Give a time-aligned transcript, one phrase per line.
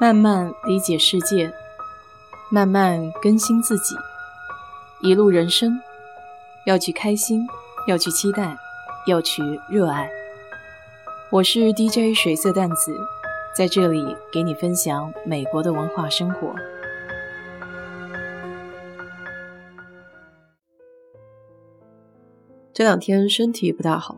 [0.00, 1.52] 慢慢理解世界，
[2.50, 3.94] 慢慢更新自己。
[5.02, 5.78] 一路人生，
[6.64, 7.46] 要去开心，
[7.86, 8.56] 要去期待，
[9.06, 10.10] 要去热爱。
[11.30, 12.96] 我是 DJ 水色淡子，
[13.54, 16.54] 在这里给你分享美国的文化生活。
[22.72, 24.16] 这两天身体不大好，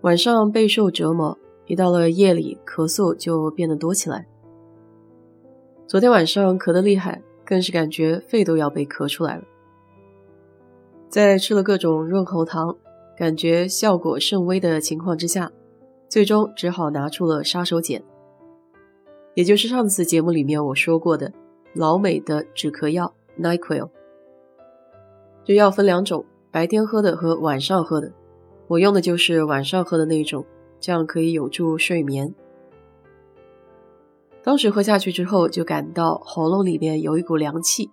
[0.00, 1.36] 晚上备受折磨，
[1.66, 4.26] 一到了夜里咳嗽就变得多起来。
[5.86, 9.44] 昨天晚上咳得厉害，更是感觉肺都要被咳出来了。
[11.10, 12.74] 在吃了各种润喉糖，
[13.16, 15.52] 感觉效果甚微的情况之下，
[16.08, 18.02] 最终只好拿出了杀手锏，
[19.34, 21.30] 也就是上次节目里面我说过的
[21.74, 23.90] 老美的止咳药 Nyquil。
[25.44, 28.10] 这药分两种，白天喝的和晚上喝的。
[28.68, 30.46] 我用的就是晚上喝的那种，
[30.80, 32.34] 这样可以有助睡眠。
[34.44, 37.90] 当时喝下去之后，就感到喉咙里面有一股凉气，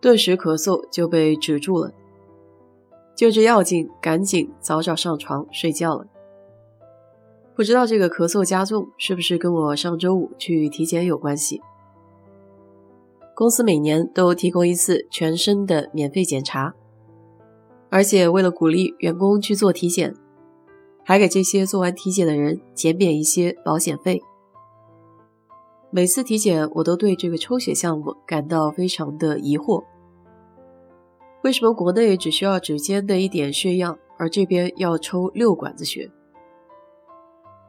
[0.00, 1.92] 顿时咳嗽就被止住了。
[3.16, 6.06] 就这药劲，赶紧早早上床睡觉了。
[7.56, 11.60] 不知道这个咳嗽加重是不是跟我上周五去体检有关系？
[13.34, 16.72] 公司每年都提供一次全身的免费检查，
[17.90, 20.14] 而且为了鼓励员工去做体检，
[21.04, 24.22] 还给这些做完体检的人减免一些保险费。
[25.96, 29.84] 每次体检，我都对这个抽血项目感到非常的疑惑。
[31.44, 36.10] 为什么国内只需要指尖的一点血样，而这边要抽六管子血？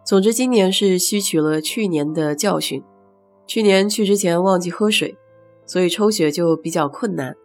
[0.04, 2.82] 总之，今年是吸取了去年的教训。
[3.46, 5.16] 去年去之前忘记喝水，
[5.68, 7.36] 所以抽血就比较困难，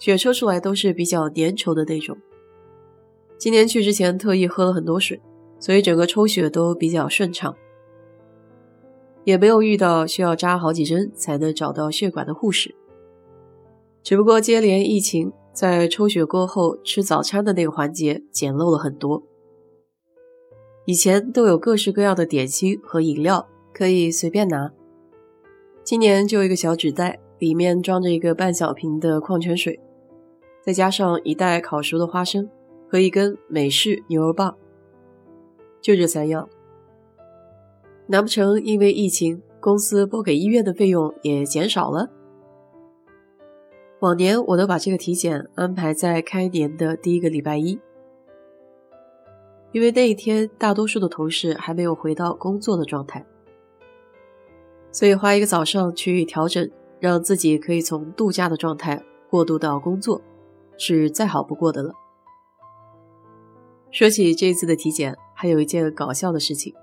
[0.00, 2.18] 血抽出来都是比较粘稠的那种。
[3.38, 5.22] 今年去之前特意喝了很多水，
[5.60, 7.54] 所以整个抽血都比较顺畅。
[9.24, 12.74] 也没有遇到需要扎好几针才能找到血管的护士，
[14.02, 19.22] 只不过接连疫情，在抽血过后吃早餐的那个环节简陋了很多。
[20.84, 24.70] 以前都有各式各样的点心和饮料可以随便拿，
[25.82, 29.80] 今年就一个小纸袋，里面装着一个半小瓶的矿泉水，
[30.62, 32.46] 再加上一袋烤熟的花生
[32.90, 34.54] 和一根美式牛肉棒，
[35.80, 36.46] 就这三样。
[38.06, 42.10] 难不成因为疫情，公司拨给医院的费用也减少了？
[44.00, 47.80] 往年我都把这个体检安排在开年的第一个礼拜一，
[49.72, 53.24] 因为那一天大多数的同事还没有回到工作的状态，
[54.92, 60.20] 所以花一个早上去调整，让自己可以从度假的状态过渡到工作，
[60.76, 61.94] 是再好不过的了。
[63.90, 66.74] 说起这次的体检，还有一件搞笑的事情。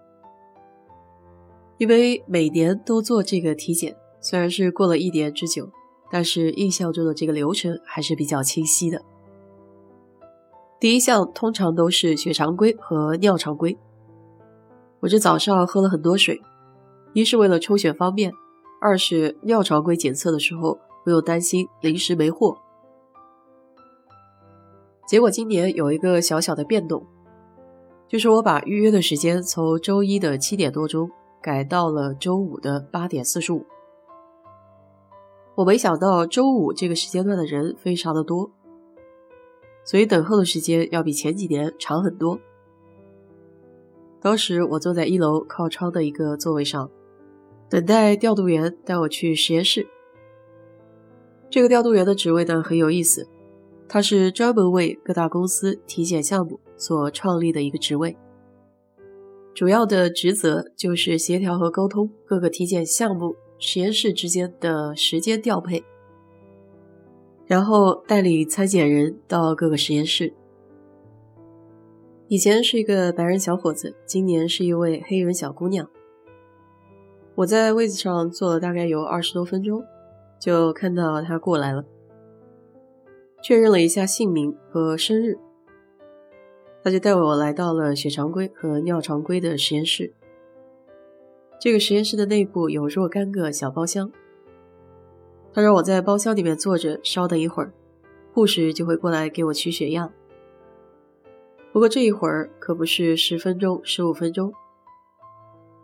[1.82, 5.68] 因为每年都做这个体检，虽然是过了一年之久，
[6.12, 9.02] 但是印象中的这个流程还是比较清晰的。
[10.80, 13.76] 第一项通常都是血常规和尿常规。
[15.00, 16.40] 我这早上喝了很多水，
[17.14, 18.32] 一是为了抽血方便，
[18.80, 22.56] 二是尿常规检测的时候不用担心临时没货。
[25.08, 27.04] 结果今年有一个小小的变动，
[28.08, 31.10] 就是我把预约的时间从周一的七点多钟。
[31.42, 33.66] 改到了周五的八点四十五。
[35.56, 38.52] 我没想到周五这个时间段的人非常的多，
[39.84, 42.40] 所以等候的时间要比前几年长很多。
[44.22, 46.90] 当时我坐在一楼靠窗的一个座位上，
[47.70, 49.88] 等待调度员带我去实验室。
[51.50, 53.28] 这个调度员的职位呢很有意思，
[53.90, 58.16] 他是专门为各大公司体检项目所创立的一个职位。
[59.54, 65.84] 主要的职责就是协调和沟通各个体检项目实验室之间的时间调配，
[67.46, 70.34] 然后带领参检人到各个实验室。
[72.28, 75.88] 以前是一个白人小伙子，今年是一位黑人小姑娘。
[77.36, 79.84] 我在位子上坐了大概有二十多分钟，
[80.40, 81.84] 就看到他过来了，
[83.44, 85.38] 确认了一下姓名和生日。
[86.84, 90.14] 他就带我来到了血常规和尿常规的实验室。
[91.60, 94.12] 这个实验室的内部有若干个小包厢。
[95.54, 97.74] 他让我在包厢里面坐着，稍等一会儿，
[98.34, 100.12] 护士就会过来给我取血样。
[101.72, 104.54] 不过这一会儿可不是十分钟、十五分钟，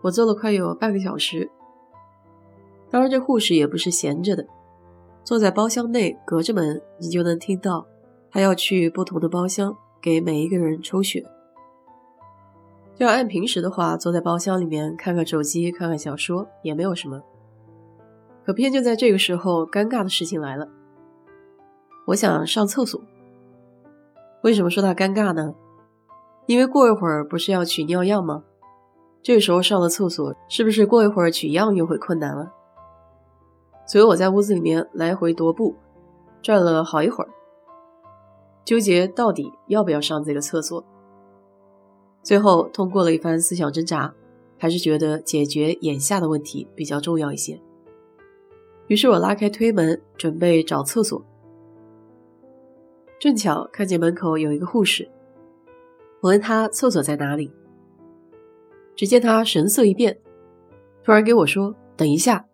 [0.01, 1.49] 我坐了快有半个小时。
[2.89, 4.47] 当然，这护士也不是闲着的，
[5.23, 7.85] 坐在包厢内，隔着门你就能听到
[8.31, 9.77] 他要去不同的包厢。
[10.01, 11.25] 给每一个人抽血，
[12.95, 17.21] 就按平时的话，坐在包厢里面看看手机、看看小说也没有什么。
[18.45, 20.69] 可偏就在这个时候，尴尬的事情来了。
[22.07, 23.01] 我想上厕所。
[24.43, 25.53] 为什么说它尴尬呢？
[26.45, 28.43] 因为过一会儿不是要取尿样吗？
[29.21, 32.53] 这个时候上了厕所，是不是过一会儿取样又会困难了？
[33.85, 35.75] 所以我在屋子里面来回踱步，
[36.41, 37.29] 转了好一会儿，
[38.67, 40.83] 纠结到底要不要上这个厕所。
[42.21, 44.13] 最后通过了一番思想挣扎，
[44.57, 47.57] 还是觉得解决眼下的问题比较重要一些。
[48.87, 51.23] 于是我拉开推门，准备找厕所。
[53.17, 55.09] 正巧看见门口有一个护士，
[56.19, 57.49] 我问他厕所在哪里。
[58.97, 60.19] 只见他神色一变，
[61.05, 62.45] 突然给我说：“等一下。”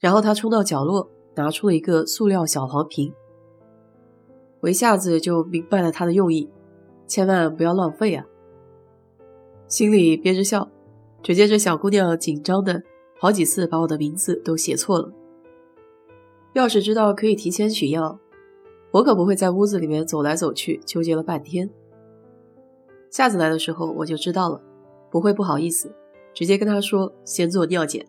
[0.00, 3.14] 然后他冲到角落，拿出了一个塑料小黄瓶。
[4.60, 6.48] 我一下子就明白了他的用意，
[7.06, 8.26] 千万不要浪费啊！
[9.66, 10.68] 心里憋着笑，
[11.22, 12.82] 只见这小姑娘紧张的。
[13.18, 15.12] 好几次把我的名字都写错了。
[16.54, 18.18] 要是知道可以提前取药，
[18.92, 21.68] 我可不会在屋子里面走来走去，纠结了半天。
[23.10, 24.62] 下次来的时候我就知道了，
[25.10, 25.94] 不会不好意思，
[26.32, 28.06] 直接跟他说先做尿检。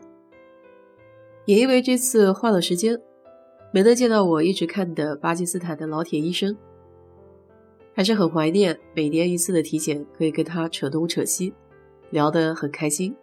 [1.45, 2.97] 也因为这次换了时间，
[3.71, 6.57] 没能见到我一直看的巴基斯坦的老铁医生，
[7.93, 11.53] 还是很怀念每年一次的体检，可以跟他扯东扯西，
[12.09, 13.15] 聊得很开心。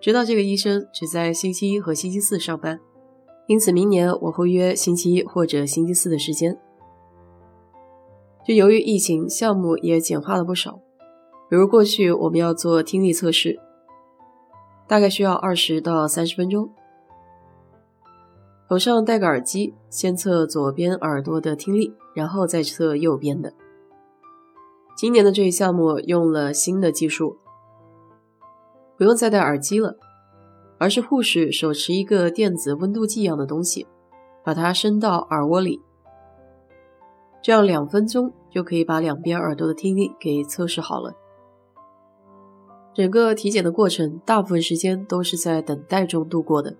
[0.00, 2.78] 知道这个医生只在星期一和星期四上班，
[3.48, 6.56] 因此明年我会约星期一或者星期四的时间。
[8.46, 10.78] 就由于疫情，项目也简化了不少。
[11.50, 13.58] 比如过去我们要做听力测试，
[14.86, 16.70] 大概需要二十到三十分钟，
[18.68, 23.52] 头上戴个耳机，先测左边耳朵的听力，然后再测右边的。
[24.96, 27.36] 今年的这一项目用了新的技术。
[28.96, 29.96] 不用再戴耳机了，
[30.78, 33.86] 而是护士手持一个电子温度计一样的东西，
[34.42, 35.82] 把它伸到耳窝里，
[37.42, 41.12] 这样两分钟就可以把两边耳朵的听力给测试好了。
[42.94, 46.74] 整个体检的过程，大部分时间都是在等待中度过的。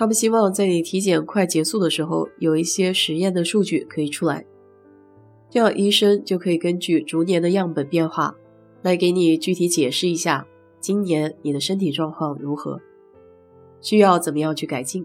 [0.00, 4.46] 他们希望在你体检快结束的时候，有一些实验的数据可以出来，
[5.50, 8.34] 这样医生就可以根据逐年的样本变化，
[8.80, 10.46] 来给你具体解释一下。
[10.80, 12.80] 今年你的身体状况如何？
[13.82, 15.04] 需要怎么样去改进？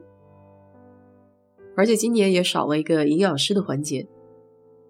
[1.75, 4.07] 而且今年也少了一个营养师的环节，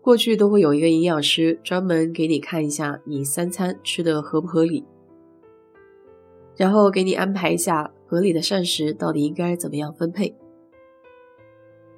[0.01, 4.85] 过去都会有一个营养师专门给你看一下你三餐吃的合不合理，
[6.55, 10.33] 然后给你安排一下合理的膳食到底应该怎么样分配。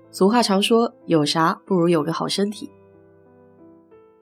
[0.10, 2.72] 俗话常说，有啥不如有个好身体。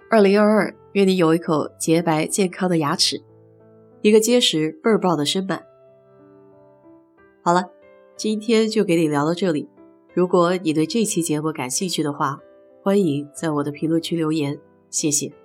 [0.10, 3.24] 二零二二，愿你有一口洁白健康的牙齿。
[4.02, 5.64] 一个结实倍儿棒的身板。
[7.42, 7.70] 好了，
[8.18, 9.70] 今天就给你聊到这里。
[10.14, 12.42] 如果你对这期节目感兴趣的话，
[12.84, 14.60] 欢迎在我的评论区留言，
[14.90, 15.45] 谢谢。